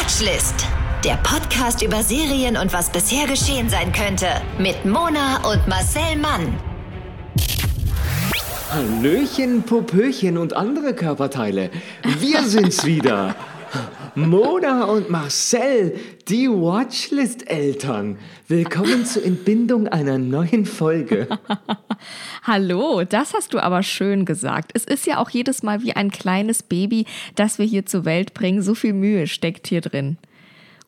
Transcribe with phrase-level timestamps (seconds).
[0.00, 0.54] Watchlist.
[1.04, 4.28] Der Podcast über Serien und was bisher geschehen sein könnte.
[4.58, 6.58] Mit Mona und Marcel Mann.
[8.70, 11.70] Hallöchen, Popöchen und andere Körperteile.
[12.18, 13.34] Wir sind's wieder.
[14.14, 15.94] Mona und Marcel,
[16.28, 18.18] die Watchlist-Eltern.
[18.48, 21.28] Willkommen zur Entbindung einer neuen Folge.
[22.42, 24.72] Hallo, das hast du aber schön gesagt.
[24.74, 28.34] Es ist ja auch jedes Mal wie ein kleines Baby, das wir hier zur Welt
[28.34, 28.62] bringen.
[28.62, 30.18] So viel Mühe steckt hier drin.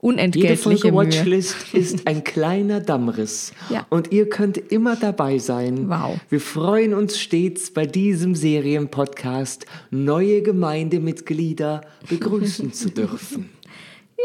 [0.04, 1.06] Unentgeltliche Jede Folge Mühe.
[1.06, 3.52] Watchlist ist ein kleiner Dammriss.
[3.70, 3.86] Ja.
[3.88, 5.88] Und ihr könnt immer dabei sein.
[5.88, 6.18] Wow.
[6.28, 13.50] Wir freuen uns stets bei diesem Serienpodcast neue Gemeindemitglieder begrüßen zu dürfen.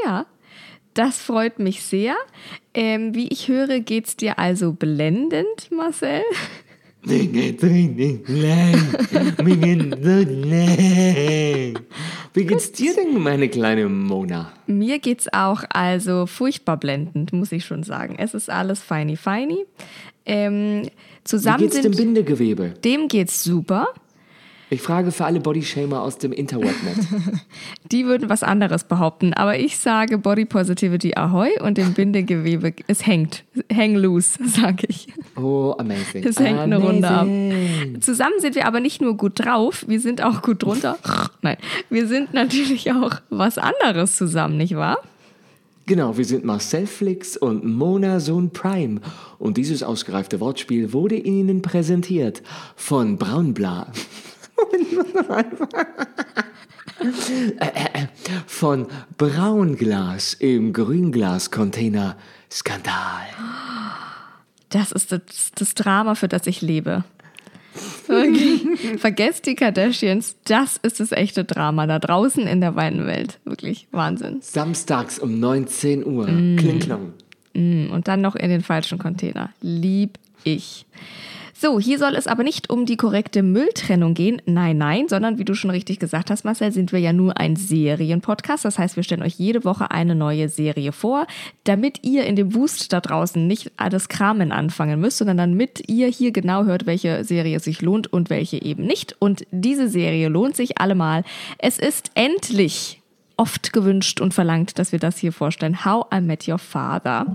[0.04, 0.26] Ja,
[0.96, 2.16] das freut mich sehr.
[2.74, 6.24] Ähm, wie ich höre, geht's dir also blendend, Marcel?
[12.38, 14.52] Wie geht's dir denn, meine kleine Mona?
[14.68, 18.18] Mir geht's auch also furchtbar blendend, muss ich schon sagen.
[18.20, 19.66] Es ist alles feini feini.
[20.24, 20.92] Ähm, Wie
[21.24, 22.76] zusammen geht's dem Bindegewebe?
[22.86, 23.88] dem geht's super.
[24.70, 26.98] Ich frage für alle Bodyshamer aus dem Interwebnet.
[27.92, 33.06] Die würden was anderes behaupten, aber ich sage Body Positivity Ahoy und dem Bindegewebe, es
[33.06, 33.46] hängt.
[33.74, 35.08] Hang loose, sage ich.
[35.38, 36.26] Oh, amazing.
[36.26, 37.22] Es hängt eine Runde ab.
[37.22, 38.02] Amazing.
[38.02, 40.98] Zusammen sind wir aber nicht nur gut drauf, wir sind auch gut drunter.
[41.42, 41.58] Nein,
[41.90, 44.98] wir sind natürlich auch was anderes zusammen, nicht wahr?
[45.86, 49.00] Genau, wir sind Marcel Flix und Mona Sohn Prime.
[49.40, 52.44] Und dieses ausgereifte Wortspiel wurde Ihnen präsentiert
[52.76, 53.88] von Braunbla.
[58.48, 62.18] Von Braunglas im Grünglas-Container.
[62.50, 63.28] Skandal.
[64.70, 65.22] Das ist das,
[65.56, 67.04] das Drama, für das ich lebe.
[68.08, 68.66] Wirklich.
[69.00, 73.40] Vergesst die Kardashians, das ist das echte Drama da draußen in der weiten Welt.
[73.46, 74.40] Wirklich Wahnsinn.
[74.42, 76.28] Samstags um 19 Uhr.
[76.28, 76.56] Mm.
[76.58, 77.14] Kling.
[77.54, 79.52] Mm, Und dann noch in den falschen Container.
[79.62, 80.86] Lieb ich.
[81.60, 84.40] So, hier soll es aber nicht um die korrekte Mülltrennung gehen.
[84.46, 87.56] Nein, nein, sondern wie du schon richtig gesagt hast, Marcel, sind wir ja nur ein
[87.56, 88.64] Serienpodcast.
[88.64, 91.26] Das heißt, wir stellen euch jede Woche eine neue Serie vor,
[91.64, 96.10] damit ihr in dem Wust da draußen nicht alles Kramen anfangen müsst, sondern damit ihr
[96.10, 99.16] hier genau hört, welche Serie sich lohnt und welche eben nicht.
[99.18, 101.24] Und diese Serie lohnt sich allemal.
[101.58, 103.02] Es ist endlich
[103.36, 105.84] oft gewünscht und verlangt, dass wir das hier vorstellen.
[105.84, 107.26] How I Met Your Father.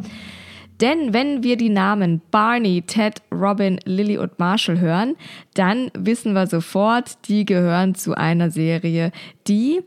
[0.83, 5.15] Denn wenn wir die Namen Barney, Ted, Robin, Lily und Marshall hören,
[5.55, 9.13] dann wissen wir sofort, die gehören zu einer Serie,
[9.47, 9.81] die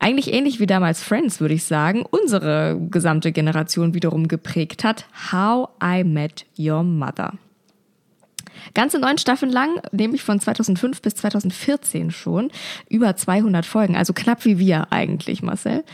[0.00, 5.06] eigentlich ähnlich wie damals Friends, würde ich sagen, unsere gesamte Generation wiederum geprägt hat.
[5.30, 7.34] How I Met Your Mother.
[8.74, 12.50] Ganze neun Staffeln lang, nämlich von 2005 bis 2014 schon,
[12.88, 15.84] über 200 Folgen, also knapp wie wir eigentlich, Marcel,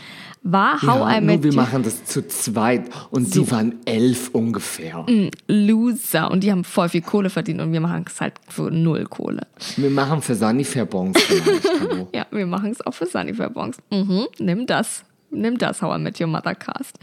[0.43, 4.29] war How ja, I nur Met wir machen das zu zweit und die waren elf
[4.33, 5.05] ungefähr.
[5.47, 9.05] Loser und die haben voll viel Kohle verdient und wir machen es halt für null
[9.05, 9.45] Kohle.
[9.77, 11.69] Wir machen für Sanifair Bons vielleicht.
[12.13, 13.77] Ja, wir machen es auch für Sunnyfair Bongs.
[13.91, 15.03] Mhm, nimm das.
[15.31, 16.99] Nimm das, How I Met Your Mother Cast.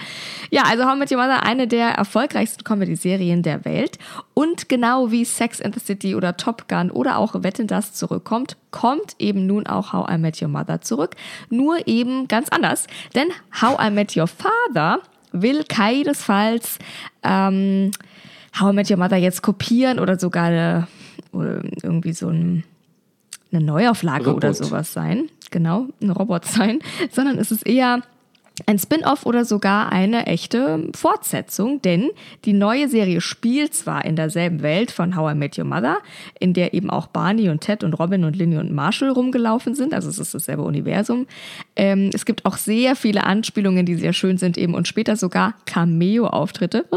[0.51, 3.99] Ja, also How I Met Your Mother, eine der erfolgreichsten Comedy-Serien der Welt.
[4.35, 8.57] Und genau wie Sex and the City oder Top Gun oder auch Wetten, das zurückkommt,
[8.71, 11.17] kommt eben nun auch How I Met Your Mother zurück.
[11.49, 12.87] Nur eben ganz anders.
[13.15, 13.29] Denn
[13.63, 15.01] How I Met Your Father
[15.33, 16.79] will keinesfalls
[17.23, 17.91] ähm,
[18.61, 20.87] How I Met Your Mother jetzt kopieren oder sogar eine,
[21.33, 22.65] oder irgendwie so ein
[23.51, 24.45] eine Neuauflage Robot.
[24.45, 25.31] oder sowas sein.
[25.51, 26.81] Genau, ein Robot sein.
[27.11, 28.03] Sondern es ist eher
[28.67, 32.11] ein Spin-off oder sogar eine echte Fortsetzung, denn
[32.45, 35.99] die neue Serie spielt zwar in derselben Welt von How I Met Your Mother,
[36.41, 39.95] in der eben auch Barney und Ted und Robin und Linny und Marshall rumgelaufen sind,
[39.95, 41.27] also es ist dasselbe Universum.
[41.77, 45.55] Ähm, es gibt auch sehr viele Anspielungen, die sehr schön sind eben und später sogar
[45.67, 46.97] Cameo-Auftritte oh,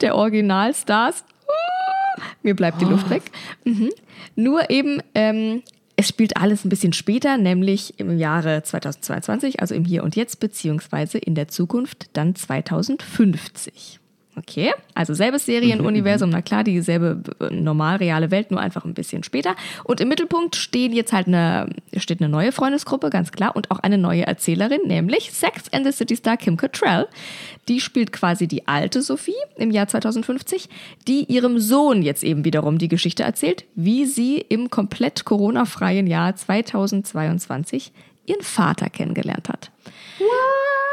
[0.00, 1.24] der Originalstars.
[1.46, 3.22] Oh, mir bleibt die Luft weg.
[3.64, 3.90] Mhm.
[4.36, 5.62] Nur eben, ähm,
[6.00, 10.40] es spielt alles ein bisschen später, nämlich im Jahre 2022, also im Hier und Jetzt,
[10.40, 13.99] beziehungsweise in der Zukunft dann 2050.
[14.40, 19.22] Okay, also selbes Serienuniversum, na klar, dieselbe äh, normal reale Welt, nur einfach ein bisschen
[19.22, 19.54] später.
[19.84, 23.80] Und im Mittelpunkt stehen jetzt halt eine, steht eine neue Freundesgruppe, ganz klar, und auch
[23.80, 27.08] eine neue Erzählerin, nämlich Sex and the City Star Kim Cattrall.
[27.68, 30.68] Die spielt quasi die alte Sophie im Jahr 2050,
[31.06, 36.34] die ihrem Sohn jetzt eben wiederum die Geschichte erzählt, wie sie im komplett Corona-freien Jahr
[36.34, 37.92] 2022
[38.24, 39.70] ihren Vater kennengelernt hat.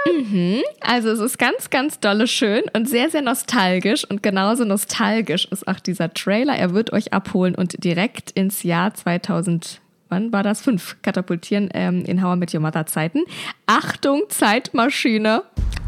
[0.05, 0.63] Mhm.
[0.81, 4.05] Also es ist ganz, ganz dolle schön und sehr, sehr nostalgisch.
[4.09, 6.55] Und genauso nostalgisch ist auch dieser Trailer.
[6.55, 10.61] Er wird euch abholen und direkt ins Jahr 2000 wann war das?
[10.61, 13.23] Fünf katapultieren ähm, in I Met Your Mother Zeiten.
[13.65, 15.43] Achtung, Zeitmaschine.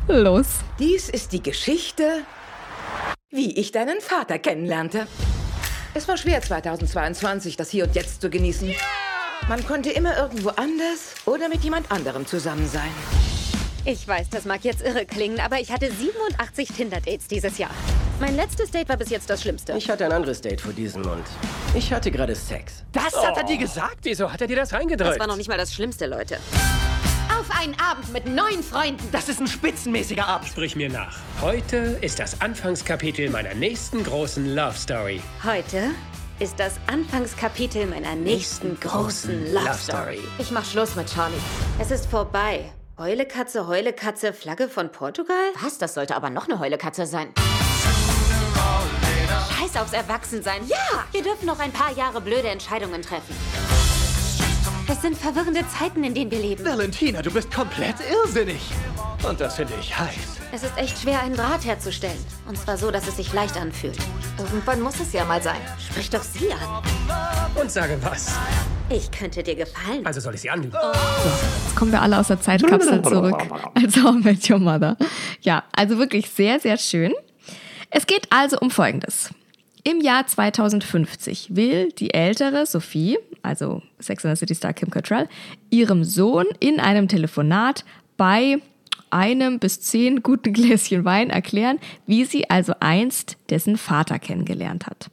[0.08, 0.48] Los.
[0.80, 2.04] Dies ist die Geschichte,
[3.30, 5.08] wie ich deinen Vater kennenlernte.
[5.94, 8.74] Es war schwer, 2022 das Hier und Jetzt zu genießen.
[9.48, 12.90] Man konnte immer irgendwo anders oder mit jemand anderem zusammen sein.
[13.86, 17.72] Ich weiß, das mag jetzt irre klingen, aber ich hatte 87 Tinder-Dates dieses Jahr.
[18.20, 19.74] Mein letztes Date war bis jetzt das Schlimmste.
[19.78, 21.24] Ich hatte ein anderes Date vor diesem und
[21.74, 22.84] ich hatte gerade Sex.
[22.92, 24.00] Das hat er dir gesagt?
[24.04, 25.12] Wieso hat er dir das reingedrückt?
[25.14, 26.38] Das war noch nicht mal das Schlimmste, Leute.
[27.40, 29.08] Auf einen Abend mit neun Freunden.
[29.14, 30.50] Das ist ein spitzenmäßiger Abend.
[30.50, 31.18] Sprich mir nach.
[31.42, 35.22] Heute ist das Anfangskapitel meiner nächsten großen Love Story.
[35.44, 35.92] Heute
[36.40, 40.20] ist das Anfangskapitel meiner nächsten großen Love Story.
[40.38, 41.36] Ich mach Schluss mit Charlie.
[41.80, 42.72] Es ist vorbei.
[42.98, 45.36] Heulekatze, Heulekatze, Flagge von Portugal?
[45.62, 45.78] Was?
[45.78, 47.34] Das sollte aber noch eine Heulekatze sein.
[49.58, 50.66] Scheiß aufs Erwachsensein.
[50.68, 51.06] Ja!
[51.12, 53.36] Wir dürfen noch ein paar Jahre blöde Entscheidungen treffen.
[54.88, 56.66] Es sind verwirrende Zeiten, in denen wir leben.
[56.66, 58.72] Valentina, du bist komplett irrsinnig.
[59.28, 60.40] Und das finde ich heiß.
[60.52, 62.18] Es ist echt schwer, einen Draht herzustellen.
[62.48, 63.98] Und zwar so, dass es sich leicht anfühlt.
[64.38, 65.60] Irgendwann muss es ja mal sein.
[65.78, 66.84] Sprich doch sie an.
[67.62, 68.38] Und sage was.
[68.90, 70.06] Ich könnte dir gefallen.
[70.06, 70.74] Also soll ich sie anlügen?
[70.74, 73.44] Jetzt kommen wir alle aus der Zeitkapsel zurück.
[73.76, 74.98] Als How I Met Your Mother.
[75.42, 77.14] Ja, also wirklich sehr, sehr schön.
[77.92, 79.30] Es geht also um Folgendes.
[79.84, 85.28] Im Jahr 2050 will die ältere Sophie, also Sex and the City Star Kim Cattrall,
[85.70, 87.86] ihrem Sohn in einem Telefonat
[88.18, 88.58] bei
[89.12, 95.10] einem bis zehn guten Gläschen Wein erklären, wie sie also einst dessen Vater kennengelernt hat.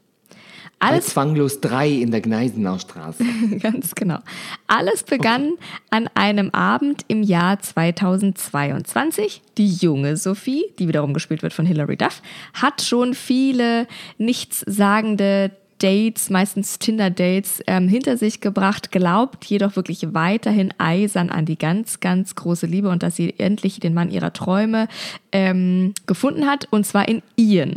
[0.79, 3.25] Bei Alles Zwanglos 3 in der Gneisenaustraße.
[3.61, 4.19] Ganz genau.
[4.67, 5.55] Alles begann
[5.89, 9.41] an einem Abend im Jahr 2022.
[9.57, 12.21] Die junge Sophie, die wiederum gespielt wird von Hilary Duff,
[12.53, 13.87] hat schon viele
[14.19, 21.59] nichtssagende Dates, meistens Tinder-Dates, ähm, hinter sich gebracht, glaubt jedoch wirklich weiterhin eisern an die
[21.59, 24.89] ganz, ganz große Liebe und dass sie endlich den Mann ihrer Träume
[25.33, 27.75] ähm, gefunden hat, und zwar in Ian.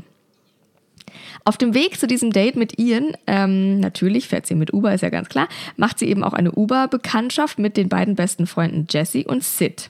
[1.45, 5.01] Auf dem Weg zu diesem Date mit Ian, ähm, natürlich fährt sie mit Uber, ist
[5.01, 5.47] ja ganz klar,
[5.77, 9.89] macht sie eben auch eine Uber-Bekanntschaft mit den beiden besten Freunden Jesse und Sid.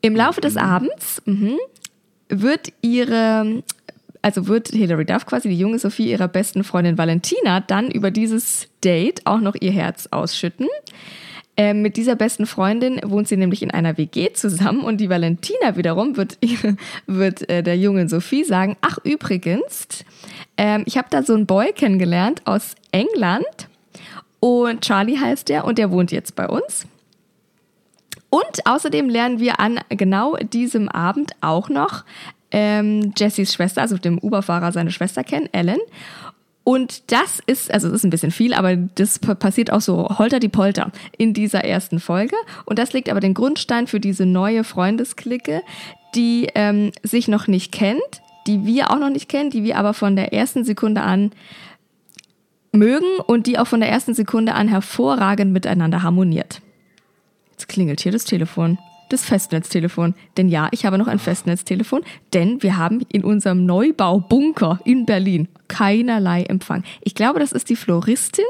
[0.00, 1.56] Im Laufe des Abends mhm,
[2.28, 3.62] wird ihre,
[4.24, 8.68] also wird Hilary Duff quasi, die junge Sophie, ihrer besten Freundin Valentina dann über dieses
[8.82, 10.66] Date auch noch ihr Herz ausschütten.
[11.58, 15.76] Ähm, mit dieser besten Freundin wohnt sie nämlich in einer WG zusammen und die Valentina
[15.76, 16.38] wiederum wird,
[17.06, 19.86] wird äh, der jungen Sophie sagen, ach übrigens,
[20.56, 23.68] ähm, ich habe da so einen Boy kennengelernt aus England
[24.40, 26.86] und Charlie heißt der und der wohnt jetzt bei uns.
[28.30, 32.04] Und außerdem lernen wir an genau diesem Abend auch noch
[32.54, 35.80] ähm, Jessys Schwester, also dem Uberfahrer seine Schwester kennen, Ellen.
[36.62, 40.38] Und das ist, also es ist ein bisschen viel, aber das passiert auch so holter
[40.38, 42.36] die Polter in dieser ersten Folge.
[42.64, 45.62] Und das legt aber den Grundstein für diese neue Freundesklicke,
[46.14, 49.92] die ähm, sich noch nicht kennt, die wir auch noch nicht kennen, die wir aber
[49.92, 51.32] von der ersten Sekunde an
[52.70, 56.62] mögen und die auch von der ersten Sekunde an hervorragend miteinander harmoniert.
[57.50, 58.78] Jetzt klingelt hier das Telefon.
[59.14, 60.14] Das Festnetztelefon.
[60.36, 62.02] Denn ja, ich habe noch ein Festnetztelefon,
[62.32, 66.82] denn wir haben in unserem Neubaubunker in Berlin keinerlei Empfang.
[67.02, 68.44] Ich glaube, das ist die Floristin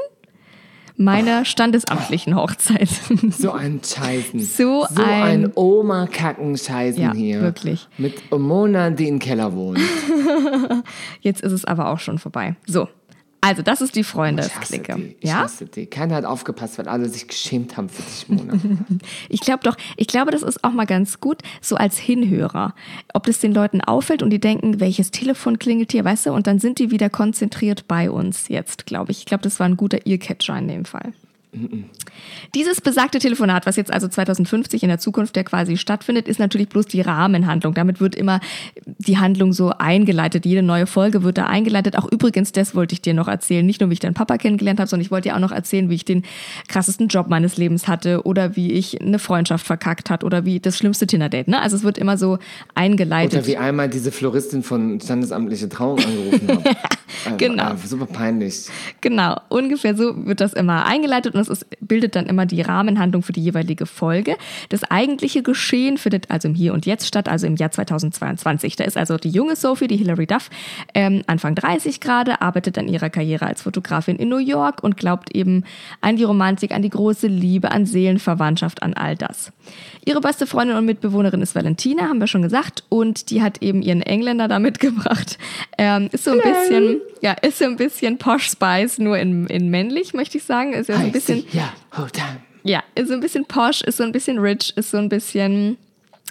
[0.97, 2.89] meiner standesamtlichen Hochzeit.
[3.29, 4.39] So ein Scheißen.
[4.57, 7.41] So so ein, ein- Oma-Kacken-Scheißen Ja, hier.
[7.41, 7.87] wirklich.
[7.99, 9.79] Mit Mona, die im Keller wohnt.
[11.21, 12.55] Jetzt ist es aber auch schon vorbei.
[12.65, 12.87] So.
[13.47, 14.95] Also, das ist die Ich hasse Freundesklicke.
[14.95, 15.15] die.
[15.19, 15.41] Ich Ja?
[15.41, 15.85] hasse die.
[15.85, 18.53] Keiner hat aufgepasst, weil alle sich geschämt haben für dich, Mona.
[19.29, 22.73] Ich glaube doch, ich glaube, das ist auch mal ganz gut, so als Hinhörer.
[23.13, 26.47] Ob das den Leuten auffällt und die denken, welches Telefon klingelt hier, weißt du, und
[26.47, 29.19] dann sind die wieder konzentriert bei uns jetzt, glaube ich.
[29.19, 31.13] Ich glaube, das war ein guter Earcatcher in dem Fall.
[32.53, 36.69] Dieses besagte Telefonat, was jetzt also 2050 in der Zukunft ja quasi stattfindet, ist natürlich
[36.69, 37.73] bloß die Rahmenhandlung.
[37.73, 38.39] Damit wird immer
[38.85, 40.45] die Handlung so eingeleitet.
[40.45, 41.97] Jede neue Folge wird da eingeleitet.
[41.97, 43.65] Auch übrigens, das wollte ich dir noch erzählen.
[43.65, 45.89] Nicht nur, wie ich deinen Papa kennengelernt habe, sondern ich wollte dir auch noch erzählen,
[45.89, 46.23] wie ich den
[46.67, 50.77] krassesten Job meines Lebens hatte oder wie ich eine Freundschaft verkackt hat oder wie das
[50.77, 51.47] schlimmste Tinder-Date.
[51.47, 51.61] Ne?
[51.61, 52.37] Also es wird immer so
[52.75, 53.39] eingeleitet.
[53.39, 56.65] Oder wie einmal diese Floristin von Standesamtliche Trauung angerufen hat.
[56.65, 56.75] Äh,
[57.37, 57.73] Genau.
[57.73, 58.67] äh, super peinlich.
[59.01, 63.23] Genau, ungefähr so wird das immer eingeleitet und es ist, bildet dann immer die Rahmenhandlung
[63.23, 64.37] für die jeweilige Folge.
[64.69, 68.75] Das eigentliche Geschehen findet also im Hier und Jetzt statt, also im Jahr 2022.
[68.75, 70.49] Da ist also die junge Sophie, die Hilary Duff,
[70.93, 75.35] ähm, Anfang 30 gerade, arbeitet an ihrer Karriere als Fotografin in New York und glaubt
[75.35, 75.63] eben
[76.01, 79.51] an die Romantik, an die große Liebe, an Seelenverwandtschaft, an all das.
[80.05, 83.81] Ihre beste Freundin und Mitbewohnerin ist Valentina, haben wir schon gesagt, und die hat eben
[83.81, 85.37] ihren Engländer da mitgebracht.
[85.77, 89.69] Ähm, ist so ein bisschen, Ja, ist so ein bisschen Posh Spice, nur in, in
[89.69, 90.73] männlich, möchte ich sagen.
[90.73, 91.43] Ist ja so ein bisschen.
[91.51, 92.37] Ja, hold on.
[92.63, 95.77] Ja, ist so ein bisschen posh, ist so ein bisschen rich, ist so ein bisschen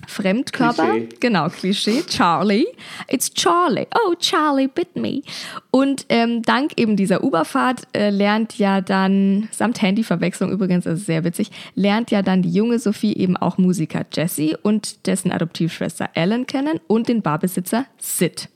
[0.06, 0.90] Fremdkörper.
[0.90, 1.08] Klischee.
[1.20, 2.02] Genau, Klischee.
[2.06, 2.66] Charlie.
[3.08, 3.86] It's Charlie.
[3.94, 5.22] Oh, Charlie bit me.
[5.70, 11.24] Und ähm, dank eben dieser Uberfahrt äh, lernt ja dann, samt Handyverwechslung übrigens, ist sehr
[11.24, 16.46] witzig, lernt ja dann die junge Sophie eben auch Musiker Jesse und dessen Adoptivschwester Ellen
[16.46, 18.48] kennen und den Barbesitzer Sid.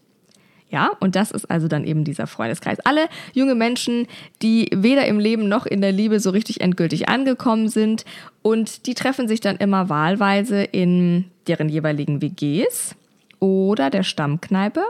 [0.70, 2.78] Ja, und das ist also dann eben dieser Freundeskreis.
[2.80, 4.06] Alle junge Menschen,
[4.42, 8.04] die weder im Leben noch in der Liebe so richtig endgültig angekommen sind
[8.42, 12.94] und die treffen sich dann immer wahlweise in deren jeweiligen WGs
[13.40, 14.82] oder der Stammkneipe.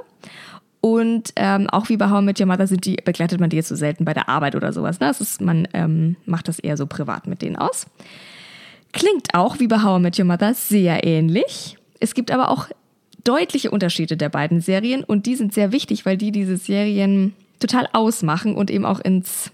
[0.81, 3.57] Und ähm, auch wie bei How I Met Your Mother sind die, begleitet man die
[3.57, 5.01] jetzt so selten bei der Arbeit oder sowas.
[5.01, 5.07] Ne?
[5.07, 7.87] Das ist, man ähm, macht das eher so privat mit denen aus.
[8.93, 11.77] Klingt auch wie bei How I Met Your Mother sehr ähnlich.
[12.01, 12.69] Es gibt aber auch
[13.25, 17.89] deutliche Unterschiede der beiden Serien und die sind sehr wichtig, weil die diese Serien total
[17.93, 19.51] ausmachen und eben auch ins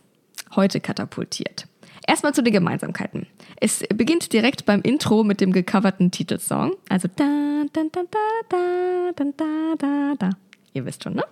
[0.56, 1.66] Heute katapultiert.
[2.06, 3.26] Erstmal zu den Gemeinsamkeiten.
[3.61, 6.75] Es beginnt direkt beim Intro mit dem gecoverten Titelsong.
[6.88, 10.30] Also da, da, da, da, da, da, da, da.
[10.76, 11.23] Ihr wisst schon, ne?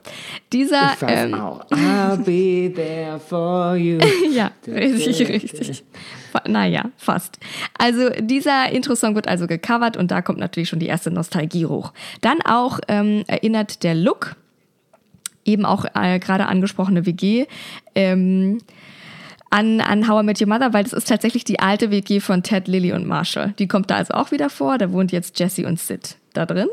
[0.52, 0.92] Dieser.
[0.94, 1.66] Ich weiß ähm, auch.
[1.70, 3.99] I'll be there for you.
[4.32, 5.82] ja, richtig, richtig.
[6.46, 7.40] Naja, fast.
[7.76, 11.92] Also dieser Intro-Song wird also gecovert und da kommt natürlich schon die erste Nostalgie hoch.
[12.20, 14.37] Dann auch ähm, erinnert der Look,
[15.44, 17.46] eben auch äh, gerade angesprochene WG,
[17.96, 18.58] ähm,
[19.50, 22.44] an, an How I Met Your Mother, weil das ist tatsächlich die alte WG von
[22.44, 23.54] Ted, Lily und Marshall.
[23.58, 24.78] Die kommt da also auch wieder vor.
[24.78, 26.68] Da wohnt jetzt Jesse und Sid da drin.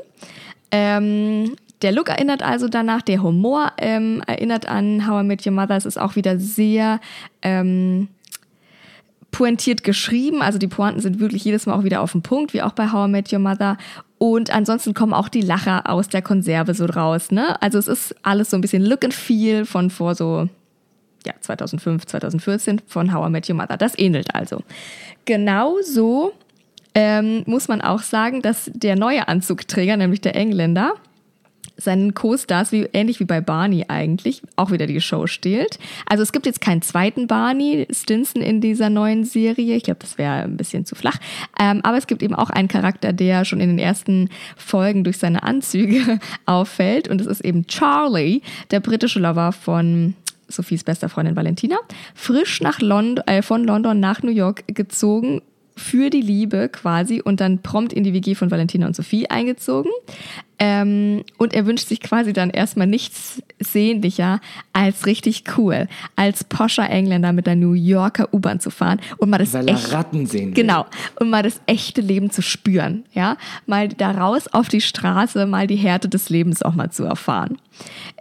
[0.71, 5.53] Ähm, der Look erinnert also danach, der Humor ähm, erinnert an How I Met Your
[5.53, 5.77] Mother.
[5.77, 6.99] Es ist auch wieder sehr
[7.41, 8.09] ähm,
[9.31, 10.41] pointiert geschrieben.
[10.41, 12.91] Also die Pointen sind wirklich jedes Mal auch wieder auf den Punkt, wie auch bei
[12.91, 13.77] How I Met Your Mother.
[14.17, 17.31] Und ansonsten kommen auch die Lacher aus der Konserve so raus.
[17.31, 17.61] Ne?
[17.61, 20.49] Also es ist alles so ein bisschen Look and Feel von vor so
[21.25, 23.77] ja, 2005, 2014 von How I Met Your Mother.
[23.77, 24.63] Das ähnelt also.
[25.25, 26.33] Genauso
[26.93, 30.93] ähm, muss man auch sagen, dass der neue Anzugträger, nämlich der Engländer,
[31.79, 35.79] seinen Co-Stars, wie, ähnlich wie bei Barney eigentlich, auch wieder die Show stehlt.
[36.05, 39.75] Also es gibt jetzt keinen zweiten Barney Stinson in dieser neuen Serie.
[39.75, 41.17] Ich glaube, das wäre ein bisschen zu flach.
[41.59, 45.17] Ähm, aber es gibt eben auch einen Charakter, der schon in den ersten Folgen durch
[45.17, 47.07] seine Anzüge auffällt.
[47.07, 50.15] Und es ist eben Charlie, der britische Lover von
[50.47, 51.77] Sophies bester Freundin Valentina,
[52.15, 55.41] frisch nach London, äh, von London nach New York gezogen
[55.79, 59.91] für die Liebe quasi und dann prompt in die WG von Valentina und Sophie eingezogen.
[60.59, 64.41] Ähm, und er wünscht sich quasi dann erstmal nichts sehnlicher
[64.73, 65.87] als richtig cool,
[66.17, 69.93] als poscher Engländer mit der New Yorker U-Bahn zu fahren und mal das Weil echt,
[69.93, 70.53] Ratten sehen.
[70.53, 70.85] Genau.
[71.19, 73.05] Und mal das echte Leben zu spüren.
[73.13, 73.37] Ja.
[73.67, 77.57] Mal da raus auf die Straße, mal die Härte des Lebens auch mal zu erfahren.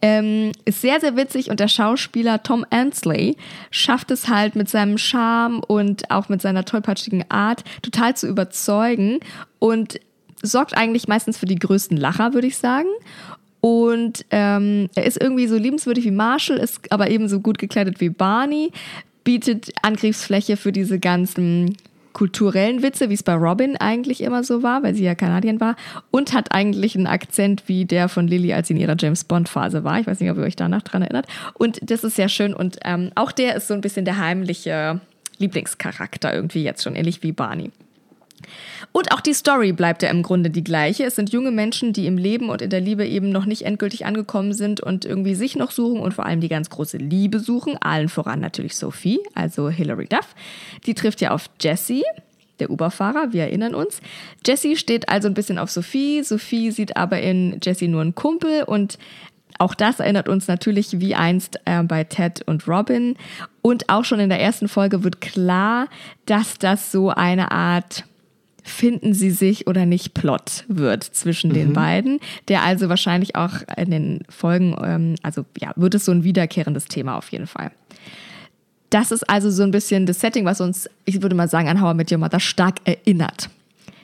[0.00, 3.36] Ähm, ist sehr, sehr witzig und der Schauspieler Tom Ansley
[3.72, 9.18] schafft es halt mit seinem Charme und auch mit seiner tollpatschigen Art total zu überzeugen
[9.58, 9.98] und
[10.42, 12.88] sorgt eigentlich meistens für die größten Lacher, würde ich sagen.
[13.60, 18.08] Und ähm, er ist irgendwie so liebenswürdig wie Marshall, ist aber ebenso gut gekleidet wie
[18.08, 18.70] Barney,
[19.24, 21.76] bietet Angriffsfläche für diese ganzen
[22.12, 25.76] kulturellen Witze, wie es bei Robin eigentlich immer so war, weil sie ja Kanadien war,
[26.10, 29.84] und hat eigentlich einen Akzent wie der von Lily, als sie in ihrer James Bond-Phase
[29.84, 30.00] war.
[30.00, 31.26] Ich weiß nicht, ob ihr euch danach dran erinnert.
[31.54, 32.54] Und das ist sehr schön.
[32.54, 35.00] Und ähm, auch der ist so ein bisschen der heimliche
[35.38, 37.70] Lieblingscharakter irgendwie jetzt schon, ähnlich wie Barney.
[38.92, 41.04] Und auch die Story bleibt ja im Grunde die gleiche.
[41.04, 44.06] Es sind junge Menschen, die im Leben und in der Liebe eben noch nicht endgültig
[44.06, 47.76] angekommen sind und irgendwie sich noch suchen und vor allem die ganz große Liebe suchen.
[47.80, 50.34] Allen voran natürlich Sophie, also Hilary Duff.
[50.86, 52.02] Die trifft ja auf Jesse,
[52.60, 54.00] der Uberfahrer, wir erinnern uns.
[54.44, 56.22] Jesse steht also ein bisschen auf Sophie.
[56.22, 58.98] Sophie sieht aber in Jesse nur einen Kumpel und
[59.58, 63.16] auch das erinnert uns natürlich wie einst äh, bei Ted und Robin.
[63.60, 65.88] Und auch schon in der ersten Folge wird klar,
[66.26, 68.04] dass das so eine Art
[68.68, 73.90] finden sie sich oder nicht Plot wird zwischen den beiden, der also wahrscheinlich auch in
[73.90, 77.70] den Folgen, ähm, also ja, wird es so ein wiederkehrendes Thema auf jeden Fall.
[78.90, 81.80] Das ist also so ein bisschen das Setting, was uns, ich würde mal sagen, an
[81.80, 83.50] How I Met Your Mother stark erinnert.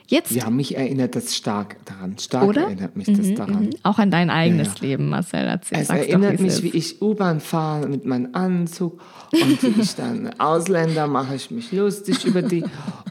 [0.07, 2.17] Jetzt Ja, mich erinnert das stark daran.
[2.19, 2.63] Stark Oder?
[2.63, 3.69] erinnert mich das daran.
[3.83, 4.81] auch an dein eigenes Ja, ja.
[4.89, 5.39] Leben, Marcel.
[5.47, 9.81] Erzähl, Es doch, erinnert wie's mich, wie ich U-Bahn fahre mit meinem Anzug und wie
[9.81, 12.63] ich dann Ausländer mache ich mich lustig über die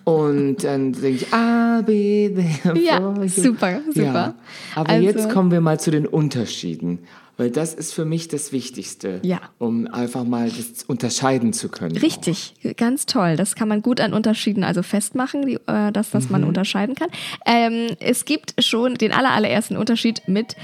[0.05, 2.33] und dann denke ich, be
[2.63, 4.03] there Ja, super, super.
[4.03, 4.35] Ja.
[4.77, 7.01] Aber Also- jetzt kommen wir mal zu den Unterschieden,
[7.37, 9.41] weil das ist für mich das Wichtigste, Ja.
[9.59, 11.97] um einfach mal das unterscheiden zu können.
[11.97, 13.37] Richtig, ganz toll.
[13.37, 16.33] Das kann man gut an Unterschieden also festmachen, die, äh, dass das Mhm.
[16.33, 17.09] man unterscheiden kann.
[17.47, 20.57] Ähm, es gibt schon den aller, allerersten Unterschied mit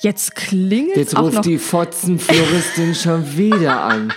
[0.00, 1.42] Jetzt klingelt Jetzt auch ruft noch.
[1.42, 4.12] die Fotzenfloristin schon wieder an.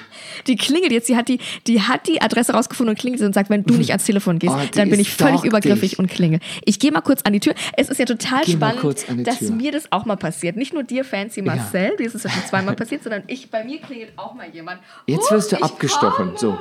[0.48, 3.50] Die klingelt jetzt, die hat die, die hat die Adresse rausgefunden und klingelt und sagt,
[3.50, 6.00] wenn du nicht ans Telefon gehst, Oh, dann bin ich völlig übergriffig dich.
[6.00, 6.40] und klingel.
[6.66, 7.54] Ich gehe mal kurz an die Tür.
[7.78, 10.56] Es ist ja total Geh spannend, dass mir das auch mal passiert.
[10.58, 13.64] Nicht nur dir, Fancy Marcel, wie es ist ja schon zweimal passiert, sondern ich, bei
[13.64, 14.80] mir klingelt auch mal jemand.
[15.08, 16.32] Jetzt Oh, wirst du ich abgestochen.
[16.38, 16.58] So.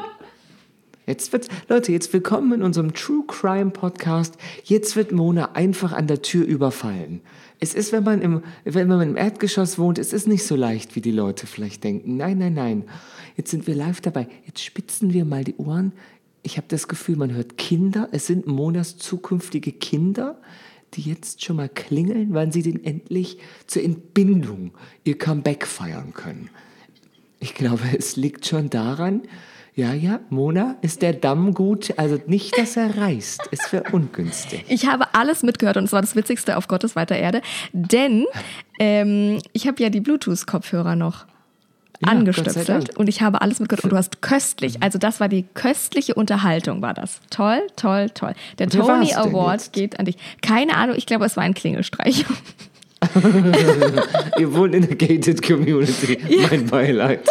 [1.11, 4.37] Jetzt wird's, Leute, jetzt willkommen in unserem True Crime Podcast.
[4.63, 7.21] Jetzt wird Mona einfach an der Tür überfallen.
[7.59, 10.95] Es ist, wenn man im, wenn man im Erdgeschoss wohnt, es ist nicht so leicht,
[10.95, 12.17] wie die Leute vielleicht denken.
[12.17, 12.85] Nein, nein, nein.
[13.37, 14.29] Jetzt sind wir live dabei.
[14.47, 15.95] Jetzt spitzen wir mal die Ohren.
[16.45, 18.09] Ich habe das Gefühl, man hört Kinder.
[18.13, 20.41] Es sind Monas zukünftige Kinder,
[20.95, 24.71] die jetzt schon mal klingeln, wann sie denn endlich zur Entbindung
[25.03, 26.51] ihr Comeback feiern können.
[27.41, 29.23] Ich glaube, es liegt schon daran,
[29.81, 31.95] ja, ja, Mona, ist der Damm gut?
[31.97, 33.49] Also nicht, dass er reißt.
[33.51, 34.63] Es wäre ungünstig.
[34.69, 37.41] Ich habe alles mitgehört und es war das Witzigste auf Gottes weiter Erde,
[37.73, 38.27] denn
[38.79, 41.25] ähm, ich habe ja die Bluetooth-Kopfhörer noch
[42.01, 45.47] Ja, angestöpselt und ich habe alles mitgehört und du hast köstlich, also das war die
[45.55, 47.23] köstliche Unterhaltung, war das.
[47.31, 48.35] Toll, toll, toll.
[48.59, 50.19] Der Wer Tony Award geht an dich.
[50.43, 52.27] Keine Ahnung, ich glaube, es war ein Klingelstreich.
[54.39, 56.19] Ihr wohnt in der gated Community.
[56.51, 57.27] Mein Beileid.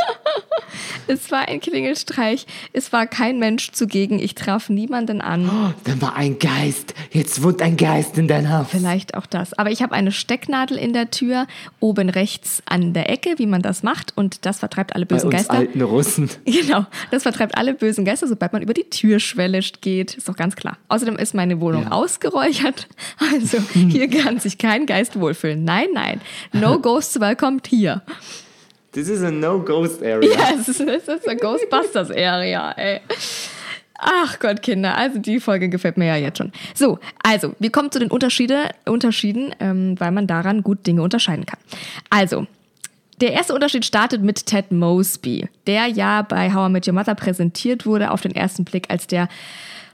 [1.09, 2.45] Es war ein Klingelstreich.
[2.71, 4.19] Es war kein Mensch zugegen.
[4.19, 5.49] Ich traf niemanden an.
[5.49, 6.93] Oh, dann war ein Geist.
[7.11, 8.67] Jetzt wohnt ein Geist in dein Haus.
[8.69, 9.53] Vielleicht auch das.
[9.57, 11.47] Aber ich habe eine Stecknadel in der Tür,
[11.79, 14.13] oben rechts an der Ecke, wie man das macht.
[14.15, 15.53] Und das vertreibt alle Bei bösen uns Geister.
[15.55, 16.29] alten Russen.
[16.45, 20.13] Genau, das vertreibt alle bösen Geister, sobald man über die Türschwelle geht.
[20.15, 20.77] Ist doch ganz klar.
[20.89, 21.91] Außerdem ist meine Wohnung Ja.
[21.91, 22.87] ausgeräuchert.
[23.33, 25.63] Also hier kann sich kein Geist wohlfühlen.
[25.63, 26.21] Nein, nein.
[26.53, 28.01] No Ghosts welcomed hier.
[28.91, 30.31] This is a no-ghost area.
[30.31, 33.01] Ja, es ist, es ist eine Ghostbusters-Area, ey.
[33.99, 36.51] Ach Gott, Kinder, also die Folge gefällt mir ja jetzt schon.
[36.73, 41.45] So, also, wir kommen zu den Unterschiede, Unterschieden, ähm, weil man daran gut Dinge unterscheiden
[41.45, 41.59] kann.
[42.09, 42.47] Also,
[43.19, 47.15] der erste Unterschied startet mit Ted Mosby, der ja bei How I Met Your Mother
[47.15, 49.27] präsentiert wurde auf den ersten Blick als der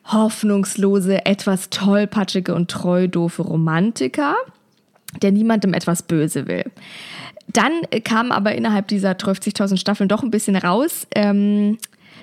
[0.06, 4.36] hoffnungslose, etwas tollpatschige und treu doofe Romantiker
[5.22, 6.66] der niemandem etwas böse will.
[7.56, 11.78] Dann kam aber innerhalb dieser 30.000 Staffeln doch ein bisschen raus, ähm,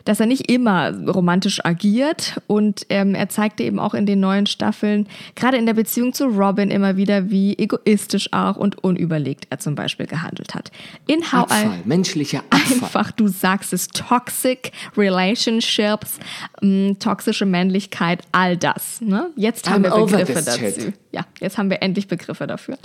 [0.04, 4.46] dass er nicht immer romantisch agiert und ähm, er zeigte eben auch in den neuen
[4.46, 9.58] Staffeln, gerade in der Beziehung zu Robin immer wieder, wie egoistisch auch und unüberlegt er
[9.58, 10.70] zum Beispiel gehandelt hat.
[11.06, 12.60] In How I Abfall, menschlicher Abfall.
[12.72, 16.18] einfach, du sagst es, toxic relationships,
[16.62, 19.00] ähm, toxische Männlichkeit, all das.
[19.00, 19.30] Ne?
[19.36, 20.58] Jetzt haben I'm wir Begriffe dazu.
[20.58, 20.92] shit.
[21.12, 22.78] Ja, jetzt haben wir endlich Begriffe dafür.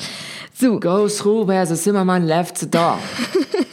[0.54, 3.00] So, Go through where the Zimmerman left the door.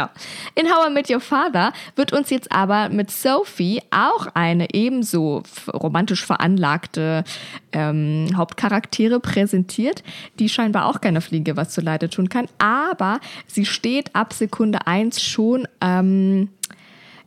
[0.00, 0.10] genau.
[0.54, 5.42] In How I Met Your Father wird uns jetzt aber mit Sophie auch eine ebenso
[5.72, 7.24] romantisch veranlagte
[7.72, 10.02] ähm, Hauptcharaktere präsentiert,
[10.38, 14.86] die scheinbar auch keine Fliege was zu Leide tun kann, aber sie steht ab Sekunde
[14.86, 16.48] eins schon ähm,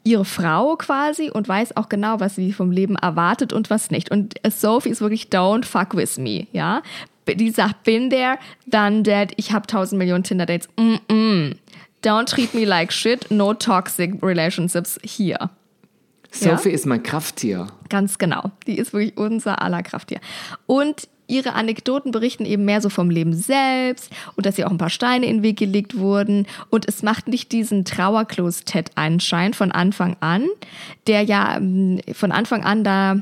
[0.03, 4.11] ihre Frau quasi und weiß auch genau, was sie vom Leben erwartet und was nicht.
[4.11, 6.81] Und Sophie ist wirklich don't fuck with me, ja.
[7.25, 10.67] Die sagt, been there, done that, ich habe tausend Millionen Tinder-Dates.
[10.75, 11.55] Mm -mm.
[12.03, 15.49] Don't treat me like shit, no toxic relationships here.
[16.31, 17.67] Sophie ist mein Krafttier.
[17.89, 18.51] Ganz genau.
[18.67, 20.19] Die ist wirklich unser aller Krafttier.
[20.65, 24.77] Und ihre Anekdoten berichten eben mehr so vom Leben selbst und dass ihr auch ein
[24.77, 26.47] paar Steine in den Weg gelegt wurden.
[26.69, 30.47] Und es macht nicht diesen Trauerklos-Ted-Anschein von Anfang an,
[31.07, 33.21] der ja ähm, von Anfang an da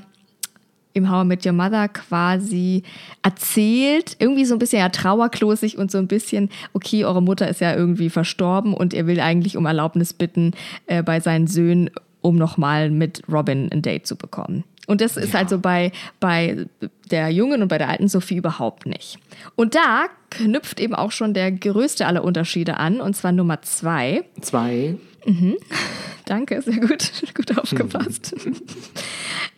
[0.94, 2.84] im How I Met Your Mother quasi
[3.22, 7.62] erzählt, irgendwie so ein bisschen ja trauerklosig und so ein bisschen, okay, eure Mutter ist
[7.62, 10.54] ja irgendwie verstorben und er will eigentlich um Erlaubnis bitten
[10.88, 11.90] äh, bei seinen Söhnen,
[12.22, 14.64] um nochmal mit Robin ein Date zu bekommen.
[14.92, 16.66] Und das ist also bei, bei
[17.10, 19.18] der jungen und bei der alten Sophie überhaupt nicht.
[19.56, 24.24] Und da knüpft eben auch schon der größte aller Unterschiede an, und zwar Nummer zwei.
[24.42, 24.96] Zwei.
[26.26, 28.36] Danke, sehr gut, gut aufgepasst.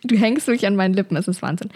[0.06, 1.70] Du hängst wirklich an meinen Lippen, es ist Wahnsinn.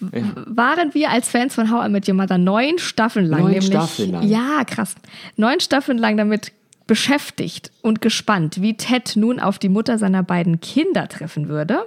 [0.00, 3.50] W- Waren wir als Fans von How I Met Your Mother neun Staffeln lang, Neun
[3.50, 4.26] nämlich, Staffeln lang.
[4.26, 4.94] ja, krass,
[5.36, 6.52] neun Staffeln lang damit
[6.86, 11.80] beschäftigt und gespannt, wie Ted nun auf die Mutter seiner beiden Kinder treffen würde.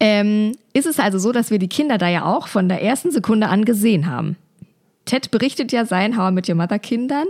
[0.00, 3.10] Ähm, ist es also so, dass wir die Kinder da ja auch von der ersten
[3.10, 4.36] Sekunde an gesehen haben.
[5.04, 7.26] Ted berichtet ja seinen How I Met Your Mother Kindern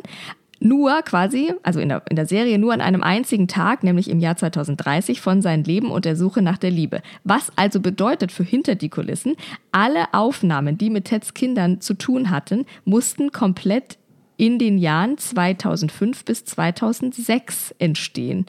[0.60, 4.20] nur quasi, also in der, in der Serie nur an einem einzigen Tag, nämlich im
[4.20, 7.00] Jahr 2030, von seinem Leben und der Suche nach der Liebe.
[7.24, 9.36] Was also bedeutet für hinter die Kulissen,
[9.72, 13.96] alle Aufnahmen, die mit Teds Kindern zu tun hatten, mussten komplett
[14.36, 18.46] in den Jahren 2005 bis 2006 entstehen.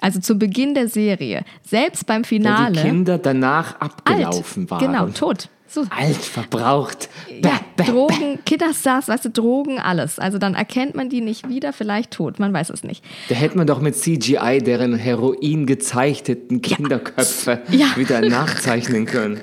[0.00, 1.44] Also zu Beginn der Serie.
[1.62, 3.92] Selbst beim Finale die Kinder danach alt.
[3.92, 4.80] abgelaufen waren.
[4.86, 5.48] Genau, tot.
[5.66, 5.82] So.
[5.90, 7.08] Alt, verbraucht.
[7.40, 10.20] Bäh, Ja, bäh, Drogen, Kinderstars, weißt du, Drogen, alles.
[10.20, 13.02] Also dann erkennt man die nicht wieder, vielleicht tot, man weiß es nicht.
[13.28, 17.86] Da hätte man doch mit CGI deren Heroin gezeichneten Kinderköpfe Ja.
[17.96, 19.40] wieder nachzeichnen können.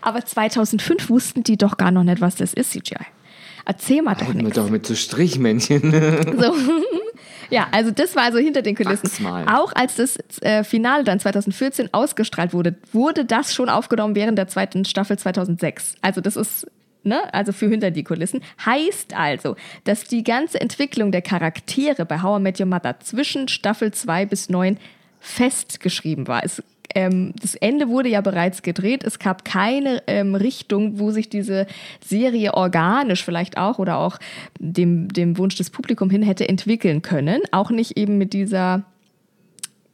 [0.00, 2.96] Aber 2005 wussten die doch gar noch nicht, was das ist, CGI.
[3.66, 4.56] Erzähl mal doch Hätten wir nichts.
[4.58, 5.82] doch mit so Strichmännchen.
[6.40, 6.54] So.
[7.50, 9.26] Ja, also das war also hinter den Kulissen.
[9.48, 14.48] Auch als das äh, Finale dann 2014 ausgestrahlt wurde, wurde das schon aufgenommen während der
[14.48, 15.96] zweiten Staffel 2006.
[16.02, 16.66] Also das ist,
[17.02, 18.42] ne, also für hinter die Kulissen.
[18.64, 23.48] Heißt also, dass die ganze Entwicklung der Charaktere bei How I Met Your Mother zwischen
[23.48, 24.78] Staffel 2 bis 9
[25.20, 26.44] festgeschrieben war.
[26.44, 26.62] Es
[26.96, 29.04] ähm, das Ende wurde ja bereits gedreht.
[29.04, 31.66] Es gab keine ähm, Richtung, wo sich diese
[32.02, 34.18] Serie organisch vielleicht auch oder auch
[34.58, 37.42] dem, dem Wunsch des Publikums hin hätte entwickeln können.
[37.52, 38.84] Auch nicht eben mit dieser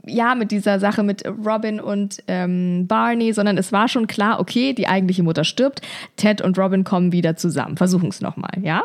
[0.07, 4.73] ja, mit dieser Sache mit Robin und ähm, Barney, sondern es war schon klar, okay,
[4.73, 5.81] die eigentliche Mutter stirbt,
[6.17, 8.83] Ted und Robin kommen wieder zusammen, versuchen es nochmal, ja?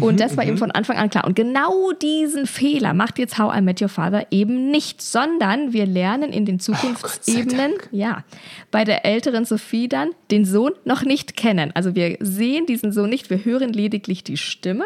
[0.00, 1.26] Und das war eben von Anfang an klar.
[1.26, 5.86] Und genau diesen Fehler macht jetzt How I Met Your Father eben nicht, sondern wir
[5.86, 8.24] lernen in den Zukunftsebenen, ja,
[8.70, 11.70] bei der älteren Sophie dann den Sohn noch nicht kennen.
[11.74, 14.84] Also wir sehen diesen Sohn nicht, wir hören lediglich die Stimme.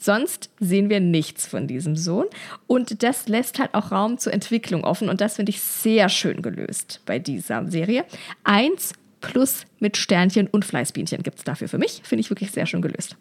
[0.00, 2.26] Sonst sehen wir nichts von diesem Sohn.
[2.66, 5.10] Und das lässt halt auch Raum zur Entwicklung offen.
[5.10, 8.06] Und das finde ich sehr schön gelöst bei dieser Serie.
[8.42, 12.00] Eins plus mit Sternchen und Fleißbienchen gibt es dafür für mich.
[12.02, 13.16] Finde ich wirklich sehr schön gelöst.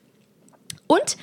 [0.92, 1.18] Und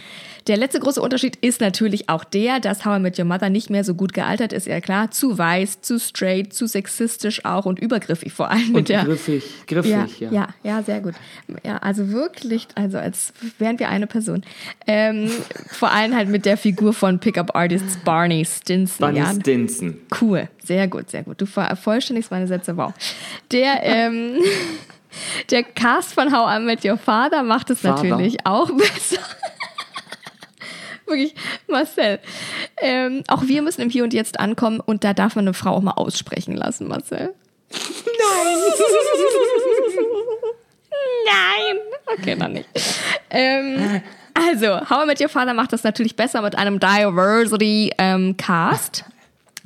[0.46, 3.68] der letzte große Unterschied ist natürlich auch der, dass How I Met Your Mother nicht
[3.68, 7.80] mehr so gut gealtert ist, ja klar, zu weiß, zu straight, zu sexistisch auch und
[7.80, 10.30] übergriffig vor allem Und der griffig, griffig, ja, ja.
[10.30, 11.14] ja, ja, sehr gut.
[11.64, 14.44] Ja, also wirklich, also als wären wir eine Person.
[14.86, 15.32] Ähm,
[15.66, 18.98] vor allem halt mit der Figur von Pickup Artists Barney Stinson.
[19.00, 19.34] Barney ja.
[19.34, 19.96] Stinson.
[20.20, 21.40] Cool, sehr gut, sehr gut.
[21.40, 22.94] Du vervollständigst meine Sätze, wow.
[23.50, 24.38] Der, ähm,
[25.50, 28.04] der Cast von How I Met Your Father macht es Father.
[28.04, 29.20] natürlich auch besser.
[31.06, 31.34] Wirklich,
[31.68, 32.18] Marcel.
[32.80, 35.70] Ähm, auch wir müssen im Hier und Jetzt ankommen und da darf man eine Frau
[35.70, 37.32] auch mal aussprechen lassen, Marcel.
[41.24, 41.76] Nein!
[42.18, 42.68] Okay, dann nicht.
[43.30, 44.02] Ähm,
[44.34, 49.04] also, How I Met Your Father macht das natürlich besser mit einem Diversity-Cast.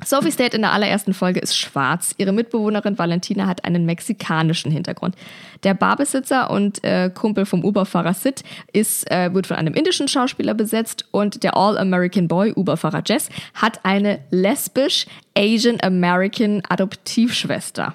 [0.03, 2.13] Sophie's Date in der allerersten Folge ist schwarz.
[2.17, 5.15] Ihre Mitbewohnerin Valentina hat einen mexikanischen Hintergrund.
[5.63, 10.53] Der Barbesitzer und äh, Kumpel vom Uberfahrer Sid ist, äh, wird von einem indischen Schauspieler
[10.53, 17.93] besetzt und der All-American Boy, Uberfahrer Jess, hat eine lesbisch-Asian-American Adoptivschwester.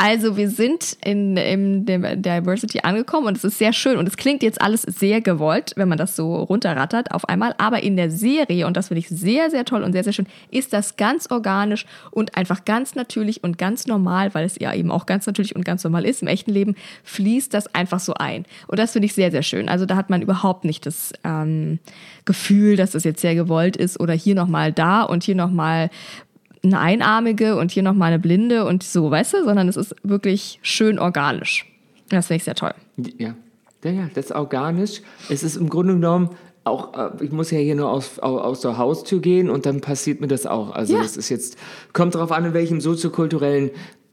[0.00, 4.16] Also wir sind in, in der Diversity angekommen und es ist sehr schön und es
[4.16, 8.08] klingt jetzt alles sehr gewollt, wenn man das so runterrattert auf einmal, aber in der
[8.08, 11.28] Serie, und das finde ich sehr, sehr toll und sehr, sehr schön, ist das ganz
[11.32, 15.56] organisch und einfach ganz natürlich und ganz normal, weil es ja eben auch ganz natürlich
[15.56, 16.22] und ganz normal ist.
[16.22, 18.44] Im echten Leben fließt das einfach so ein.
[18.68, 19.68] Und das finde ich sehr, sehr schön.
[19.68, 21.80] Also da hat man überhaupt nicht das ähm,
[22.24, 25.90] Gefühl, dass das jetzt sehr gewollt ist oder hier nochmal da und hier nochmal
[26.68, 30.58] eine Einarmige und hier nochmal eine Blinde und so, weißt du, sondern es ist wirklich
[30.62, 31.66] schön organisch.
[32.08, 32.72] Das finde ich sehr toll.
[33.18, 33.34] Ja.
[33.84, 35.02] ja, ja, das ist organisch.
[35.28, 36.30] Es ist im Grunde genommen
[36.64, 39.80] auch, äh, ich muss ja hier nur aus, au- aus der Haustür gehen und dann
[39.80, 40.70] passiert mir das auch.
[40.74, 41.02] Also Ja.
[41.02, 41.56] das ist jetzt,
[41.92, 43.70] kommt darauf an, in welchem soziokulturellen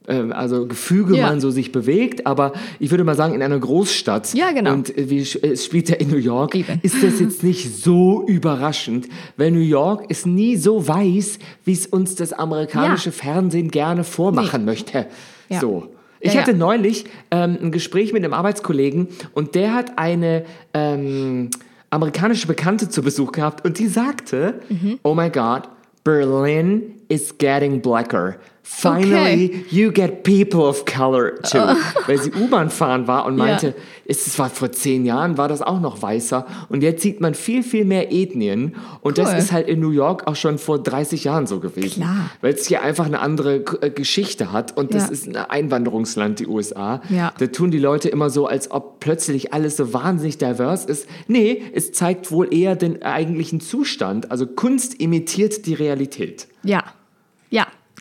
[0.07, 1.27] also Gefüge Ja.
[1.27, 4.73] man so sich bewegt, aber ich würde mal sagen, in einer Großstadt Ja, genau.
[4.73, 6.79] und äh, wie, es spielt ja in New York, Eben.
[6.83, 11.87] ist das jetzt nicht so überraschend, weil New York ist nie so weiß, wie es
[11.87, 13.15] uns das amerikanische Ja.
[13.15, 15.07] Fernsehen gerne vormachen möchte.
[15.49, 15.59] Ja.
[15.59, 15.87] So.
[16.19, 21.51] Ich hatte neulich ähm, ein Gespräch mit einem Arbeitskollegen und der hat eine ähm,
[21.91, 24.99] amerikanische Bekannte zu Besuch gehabt und die sagte, Mhm.
[25.03, 25.63] oh my God,
[26.03, 28.35] Berlin is getting blacker.
[28.67, 31.59] Finally, you get people of color too.
[32.07, 33.73] Weil sie U-Bahn fahren war und meinte, Ja.
[34.07, 36.47] es war vor zehn Jahren, war das auch noch weißer.
[36.69, 38.75] Und jetzt sieht man viel, viel mehr Ethnien.
[39.01, 39.37] Und das Cool.
[39.37, 42.03] ist halt in New York auch schon vor 30 Jahren so gewesen.
[42.41, 44.75] Weil es hier einfach eine andere äh, Geschichte hat.
[44.75, 45.09] Und das Ja.
[45.11, 47.01] ist ein Einwanderungsland, die USA.
[47.09, 47.33] Ja.
[47.37, 51.07] Da tun die Leute immer so, als ob plötzlich alles so wahnsinnig divers ist.
[51.27, 54.31] Nee, es zeigt wohl eher den eigentlichen Zustand.
[54.31, 56.47] Also Kunst imitiert die Realität.
[56.63, 56.83] Ja,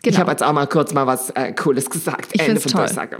[0.05, 0.19] ja, Ich genau.
[0.19, 2.29] habe jetzt auch mal kurz mal was äh, Cooles gesagt.
[2.33, 2.87] Ich find's von toll.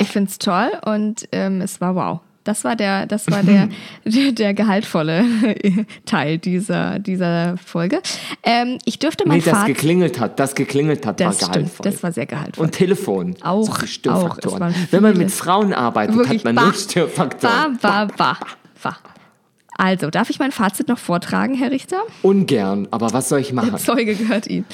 [0.00, 2.20] Ich finde es toll und ähm, es war wow.
[2.44, 3.68] Das war der, das war der,
[4.04, 5.24] der, der gehaltvolle
[6.06, 8.00] Teil dieser, dieser Folge.
[8.42, 9.74] Ähm, ich dürfte mein Nee, das Fazit.
[9.74, 11.90] geklingelt hat, das geklingelt hat, Das war stimmt, gehaltvoll.
[11.90, 12.66] das war sehr gehaltvoll.
[12.66, 13.34] Und Telefon.
[13.42, 14.62] Auch, Störfaktoren.
[14.62, 17.78] auch, es Wenn man mit Frauen arbeitet, Wirklich hat man bah, nur Störfaktoren.
[17.80, 18.38] Bah, bah, bah,
[18.82, 18.96] bah.
[19.78, 21.98] Also, darf ich mein Fazit noch vortragen, Herr Richter?
[22.22, 23.70] Ungern, aber was soll ich machen?
[23.70, 24.64] Der Zeuge gehört Ihnen.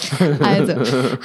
[0.40, 0.74] Also,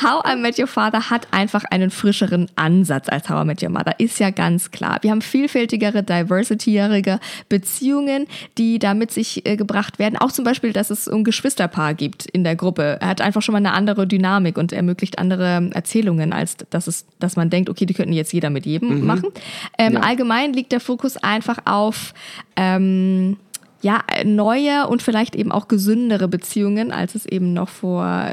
[0.02, 3.70] How I Met Your Father hat einfach einen frischeren Ansatz als How I Met Your
[3.70, 4.98] Mother, ist ja ganz klar.
[5.02, 10.18] Wir haben vielfältigere, diversityere Beziehungen, die da mit sich äh, gebracht werden.
[10.18, 12.98] Auch zum Beispiel, dass es ein Geschwisterpaar gibt in der Gruppe.
[13.00, 17.06] Er hat einfach schon mal eine andere Dynamik und ermöglicht andere Erzählungen, als dass, es,
[17.20, 19.06] dass man denkt, okay, die könnten jetzt jeder mit jedem mhm.
[19.06, 19.30] machen.
[19.78, 20.00] Ähm, ja.
[20.02, 22.14] Allgemein liegt der Fokus einfach auf
[22.56, 23.38] ähm,
[23.88, 28.28] ja, neue und vielleicht eben auch gesündere Beziehungen, als es eben noch vor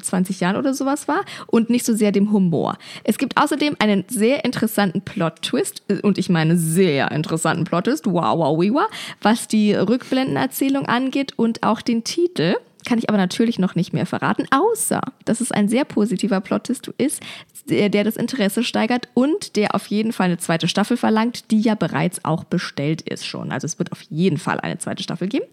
[0.00, 2.78] 20 ähm, Jahren oder sowas war und nicht so sehr dem Humor.
[3.02, 8.38] Es gibt außerdem einen sehr interessanten Plot-Twist äh, und ich meine sehr interessanten Plot-Twist, wow,
[8.38, 8.88] wow, wow,
[9.20, 14.06] was die Rückblendenerzählung angeht und auch den Titel kann ich aber natürlich noch nicht mehr
[14.06, 17.20] verraten, außer dass es ein sehr positiver plot ist,
[17.68, 21.60] der, der das Interesse steigert und der auf jeden Fall eine zweite Staffel verlangt, die
[21.60, 23.52] ja bereits auch bestellt ist schon.
[23.52, 25.46] Also es wird auf jeden Fall eine zweite Staffel geben.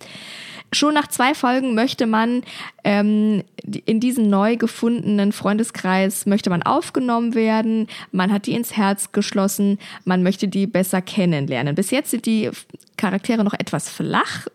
[0.74, 2.44] Schon nach zwei Folgen möchte man
[2.84, 3.44] ähm,
[3.86, 7.88] in diesen neu gefundenen Freundeskreis möchte man aufgenommen werden.
[8.12, 9.80] Man hat die ins Herz geschlossen.
[10.04, 11.74] Man möchte die besser kennenlernen.
[11.76, 12.50] Bis jetzt sind die
[12.98, 14.48] Charaktere noch etwas flach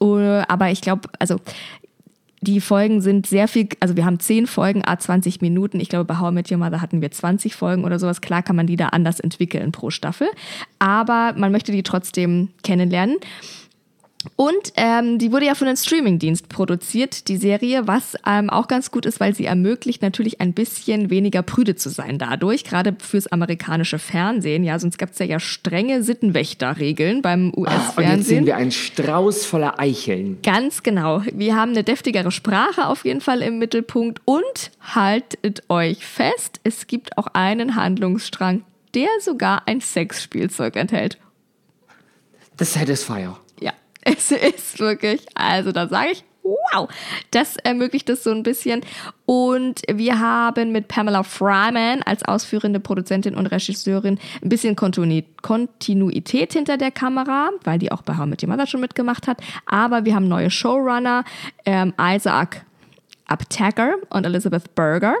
[0.00, 1.40] äh, aber ich glaube, also
[2.46, 5.80] die Folgen sind sehr viel, also wir haben zehn Folgen, a 20 Minuten.
[5.80, 8.20] Ich glaube, bei How I Met Your Mother hatten wir 20 Folgen oder sowas.
[8.20, 10.28] Klar kann man die da anders entwickeln pro Staffel,
[10.78, 13.16] aber man möchte die trotzdem kennenlernen.
[14.34, 18.90] Und ähm, die wurde ja von einem Streamingdienst produziert, die Serie, was ähm, auch ganz
[18.90, 23.28] gut ist, weil sie ermöglicht natürlich ein bisschen weniger prüde zu sein dadurch, gerade fürs
[23.28, 24.64] amerikanische Fernsehen.
[24.64, 27.96] Ja, sonst gab es ja, ja strenge Sittenwächterregeln beim US-Fernsehen.
[27.96, 30.38] Ah, und jetzt sehen wir einen Strauß voller Eicheln.
[30.42, 31.22] Ganz genau.
[31.32, 36.86] Wir haben eine deftigere Sprache auf jeden Fall im Mittelpunkt und haltet euch fest, es
[36.86, 41.18] gibt auch einen Handlungsstrang, der sogar ein Sexspielzeug enthält.
[42.58, 43.36] The Satisfier.
[44.08, 46.88] Es ist wirklich, also da sage ich, wow,
[47.32, 48.82] das ermöglicht es so ein bisschen.
[49.24, 56.76] Und wir haben mit Pamela Fryman als ausführende Produzentin und Regisseurin ein bisschen Kontinuität hinter
[56.76, 59.40] der Kamera, weil die auch bei How Met Your Mother schon mitgemacht hat.
[59.66, 61.24] Aber wir haben neue Showrunner,
[61.64, 62.65] ähm, Isaac
[63.26, 65.16] Abtacker und Elizabeth Berger.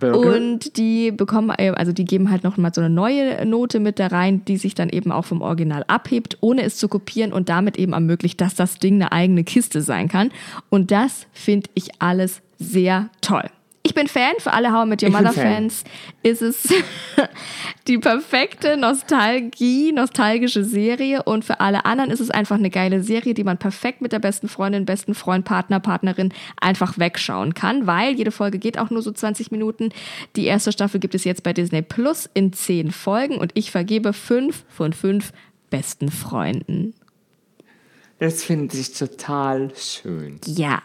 [0.00, 0.18] Burger.
[0.18, 3.98] Und die bekommen, äh, also die geben halt noch mal so eine neue Note mit
[3.98, 7.48] da rein, die sich dann eben auch vom Original abhebt, ohne es zu kopieren und
[7.48, 10.30] damit eben ermöglicht, dass das Ding eine eigene Kiste sein kann.
[10.70, 13.50] Und das finde ich alles sehr toll
[13.82, 15.84] ich bin Fan, für alle How I Met Your Mother Fans
[16.22, 16.68] ist es
[17.88, 23.32] die perfekte Nostalgie, nostalgische Serie und für alle anderen ist es einfach eine geile Serie,
[23.32, 28.14] die man perfekt mit der besten Freundin, besten Freund, Partner, Partnerin einfach wegschauen kann, weil
[28.14, 29.90] jede Folge geht auch nur so 20 Minuten.
[30.36, 34.12] Die erste Staffel gibt es jetzt bei Disney Plus in 10 Folgen und ich vergebe
[34.12, 35.32] 5 von 5
[35.70, 36.94] besten Freunden.
[38.18, 40.38] Das finde ich total schön.
[40.44, 40.82] Ja.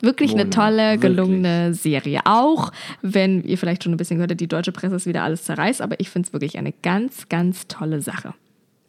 [0.00, 1.80] Wirklich Mona, eine tolle, gelungene wirklich.
[1.80, 2.20] Serie.
[2.24, 5.44] Auch wenn ihr vielleicht schon ein bisschen gehört habt, die deutsche Presse ist wieder alles
[5.44, 8.34] zerreißt, aber ich finde es wirklich eine ganz, ganz tolle Sache.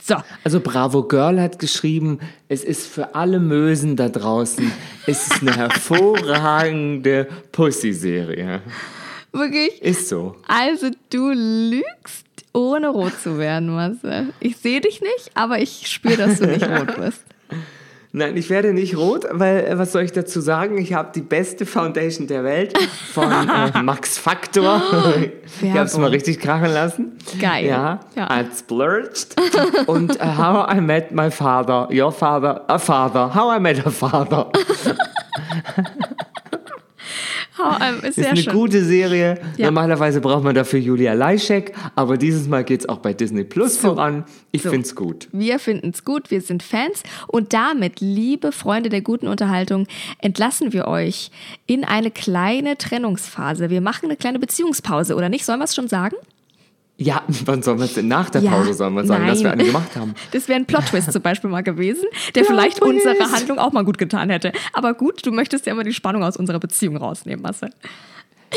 [0.02, 0.16] So.
[0.44, 4.72] Also Bravo Girl hat geschrieben, es ist für alle Mösen da draußen,
[5.06, 8.62] es ist eine hervorragende Pussy-Serie.
[9.32, 9.82] Wirklich?
[9.82, 10.36] Ist so.
[10.48, 14.34] Also du lügst, ohne rot zu werden, Marcel.
[14.40, 17.24] Ich sehe dich nicht, aber ich spüre, dass du nicht rot bist.
[18.12, 20.80] Nein, ich werde nicht rot, weil äh, was soll ich dazu sagen?
[20.80, 22.76] Ich habe die beste Foundation der Welt
[23.14, 23.32] von
[23.76, 24.82] äh, Max Factor.
[24.92, 25.20] Oh,
[25.62, 27.20] ich habe es mal richtig krachen lassen.
[27.40, 27.68] Geil.
[27.68, 28.26] Ja, ja.
[28.26, 29.36] als splurged.
[29.86, 33.92] Und uh, How I Met My Father, Your Father, a Father, How I Met a
[33.92, 34.48] Father.
[37.60, 38.54] HM ist, ist eine schön.
[38.54, 39.40] gute Serie.
[39.58, 39.66] Ja.
[39.66, 43.76] Normalerweise braucht man dafür Julia Leischek, aber dieses Mal geht es auch bei Disney Plus
[43.76, 43.90] so.
[43.90, 44.26] voran.
[44.52, 44.70] Ich so.
[44.70, 45.28] finde es gut.
[45.32, 49.88] Wir finden es gut, wir sind Fans und damit, liebe Freunde der guten Unterhaltung,
[50.20, 51.32] entlassen wir euch
[51.66, 53.70] in eine kleine Trennungsphase.
[53.70, 55.46] Wir machen eine kleine Beziehungspause, oder nicht?
[55.46, 56.16] Sollen wir es schon sagen?
[57.02, 59.34] Ja, wann sollen wir es denn nach der ja, Pause sollen wir sagen, nein.
[59.34, 60.16] dass wir eine gemacht haben?
[60.32, 62.04] Das wäre ein Plot-Twist zum Beispiel mal gewesen,
[62.36, 64.52] der vielleicht unsere Handlung auch mal gut getan hätte.
[64.74, 67.70] Aber gut, du möchtest ja immer die Spannung aus unserer Beziehung rausnehmen, Marcel.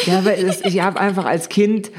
[0.06, 1.90] Ja, weil das, ich habe einfach als Kind,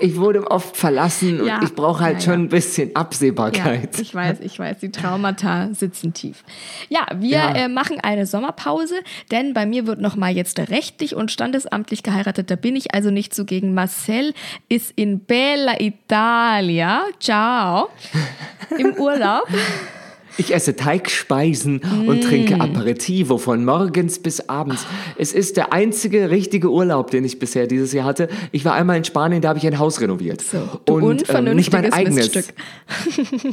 [0.00, 3.94] ich wurde oft verlassen ja, und ich brauche halt ja, schon ein bisschen Absehbarkeit.
[3.96, 6.44] Ja, ich weiß, ich weiß, die Traumata sitzen tief.
[6.88, 8.94] Ja, wir äh, machen eine Sommerpause,
[9.30, 12.50] denn bei mir wird nochmal jetzt rechtlich und standesamtlich geheiratet.
[12.50, 13.74] Da bin ich also nicht zugegen.
[13.74, 14.34] Marcel
[14.68, 17.88] ist in Bella Italia, ciao,
[18.78, 19.48] im Urlaub.
[20.36, 24.86] Ich esse Teigspeisen und trinke Aperitivo von morgens bis abends.
[25.18, 28.28] Es ist der einzige richtige Urlaub, den ich bisher dieses Jahr hatte.
[28.52, 30.40] Ich war einmal in Spanien, da habe ich ein Haus renoviert.
[30.40, 32.34] So, du ähm, nicht mein eigenes.
[32.34, 32.46] Miststück.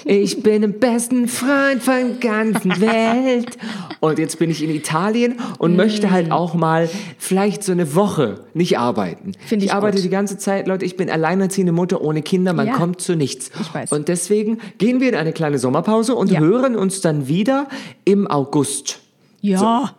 [0.06, 3.58] Ich bin im besten Freund von ganzen Welt.
[4.00, 8.42] Und jetzt bin ich in Italien und möchte halt auch mal vielleicht so eine Woche
[8.54, 9.34] nicht arbeiten.
[9.46, 10.06] Finde ich arbeite gut.
[10.06, 12.74] die ganze Zeit, Leute, ich bin alleinerziehende Mutter ohne Kinder, man Ja.
[12.74, 13.52] kommt zu nichts.
[13.62, 13.92] Ich weiß.
[13.92, 16.40] Und deswegen gehen wir in eine kleine Sommerpause und Ja.
[16.40, 17.68] hören uns dann wieder
[18.06, 19.00] im August.
[19.42, 19.94] Ja.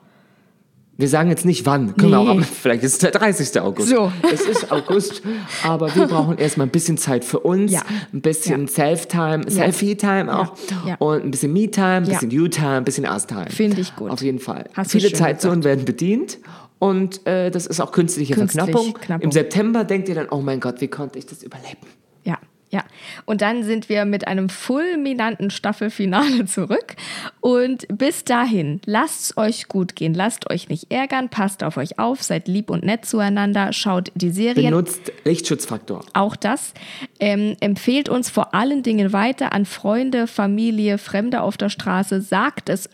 [1.01, 2.27] Wir sagen jetzt nicht wann, können wir Nee.
[2.27, 3.61] auch am, vielleicht ist es der 30.
[3.61, 3.89] August.
[3.89, 4.11] So.
[4.33, 5.23] Es ist August,
[5.63, 7.83] aber wir brauchen erstmal ein bisschen Zeit für uns, Ja.
[8.13, 8.67] ein bisschen Ja.
[8.67, 10.55] Self-Time, Selfie-Time auch
[10.99, 13.47] und ein bisschen Me-Time, ein bisschen You-Time, ein bisschen Us-Time.
[13.49, 14.11] Finde ich gut.
[14.11, 14.65] Auf jeden Fall.
[14.75, 16.39] Hast Viele Zeitzonen werden bedient
[16.81, 18.95] und äh, das ist auch künstliche Künstlich, Verknappung.
[18.95, 19.23] Knappung.
[19.23, 21.79] Im September denkt ihr dann, oh mein Gott, wie konnte ich das überleben?
[22.71, 22.85] Ja.
[23.25, 26.97] Und dann sind wir mit einem fulminanten Staffelfinale zurück.
[27.41, 31.99] Und bis dahin, lasst es euch gut gehen, lasst euch nicht ärgern, passt auf euch
[31.99, 34.71] auf, seid lieb und nett zueinander, schaut die Serien.
[34.71, 36.05] Benutzt Lichtschutzfaktor.
[36.13, 36.75] auch das.
[37.21, 42.21] Ähm, empfehlt uns vor allen Dingen weiter an Freunde, Familie, Fremde auf der Straße.
[42.21, 42.91] Sagt es,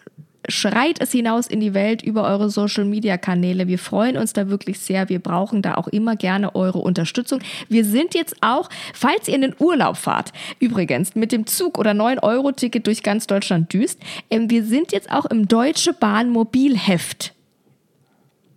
[0.48, 3.66] schreit es hinaus in die Welt über eure Social-Media-Kanäle.
[3.68, 5.09] Wir freuen uns da wirklich sehr.
[5.09, 7.40] Wir brauchen da auch immer gerne eure Unterstützung.
[7.68, 11.92] Wir sind jetzt auch, falls ihr in den Urlaub fahrt, übrigens mit dem Zug oder
[11.92, 17.33] 9-Euro-Ticket durch ganz Deutschland düst, ähm, wir sind jetzt auch im Deutsche Bahn Mobilheft.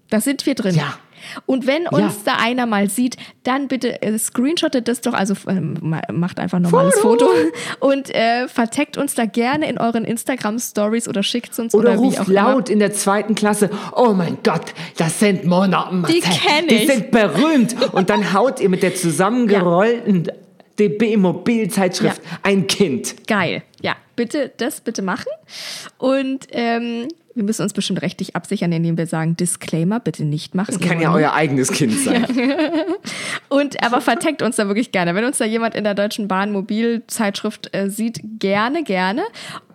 [0.10, 0.76] Da sind wir drin.
[0.76, 0.98] Ja.
[1.46, 2.34] Und wenn uns Ja.
[2.34, 5.34] da einer mal sieht, dann bitte äh, screenshottet das doch, also
[5.82, 7.26] ma- macht einfach ein normales Foto,
[7.80, 12.06] und äh, verteckt uns da gerne in euren Instagram-Stories oder schickt uns Oder, oder, wie
[12.08, 16.20] ruft auch laut in der zweiten Klasse, oh mein Gott, das sind Mona und Marcel.
[16.22, 16.88] Die kenn Die ich.
[16.92, 17.76] sind berühmt.
[17.94, 20.30] Und dann haut ihr mit der zusammengerollten
[20.80, 22.38] DB-Mobilzeitschrift Ja.
[22.44, 23.12] ein Kind.
[23.14, 23.22] immer.
[23.28, 23.64] Geil.
[23.82, 25.30] Ja, bitte das bitte machen.
[25.98, 30.76] Und ähm, wir müssen uns bestimmt rechtlich absichern, indem wir sagen, Disclaimer, bitte nicht machen.
[30.78, 32.26] Das kann ja euer eigenes Kind sein.
[33.50, 35.14] Und aber verteckt uns da wirklich gerne.
[35.14, 39.22] Wenn uns da jemand in der Deutschen Bahn Mobilzeitschrift äh, sieht, gerne, gerne.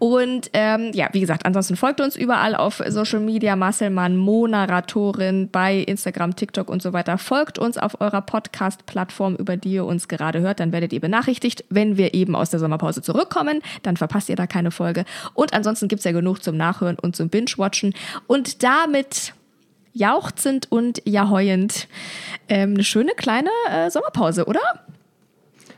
[0.00, 5.48] Und ähm, ja, wie gesagt, ansonsten folgt uns überall auf Social Media, Marcel Mann, Mo-Narratorin
[5.50, 7.16] bei Instagram, TikTok und so weiter.
[7.18, 10.58] Folgt uns auf eurer Podcast-Plattform, über die ihr uns gerade hört.
[10.58, 13.62] Dann werdet ihr benachrichtigt, wenn wir eben aus der Sommerpause zurückkommen.
[13.84, 15.04] Dann verpasst ihr da keine Folge.
[15.34, 17.94] Und ansonsten gibt's ja genug zum Nachhören und zum Binge-Watchen.
[18.26, 19.34] Und damit
[19.92, 21.88] jauchzend und jaheuend.
[22.48, 24.60] Ähm, eine schöne kleine äh, Sommerpause, oder?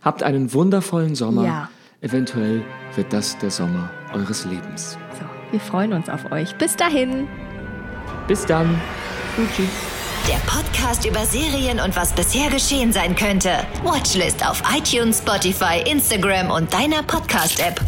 [0.02, 1.44] Habt einen wundervollen Sommer.
[1.44, 1.70] Ja.
[2.00, 2.62] Eventuell
[2.94, 4.98] wird das der Sommer eures Lebens.
[5.18, 6.54] So, wir freuen uns auf euch.
[6.56, 7.26] Bis dahin.
[8.28, 8.80] Bis dann.
[9.36, 9.68] Gucci.
[10.28, 13.50] Der Podcast über Serien und was bisher geschehen sein könnte.
[13.82, 17.80] Watchlist auf iTunes, Spotify, Instagram und deiner Podcast-App.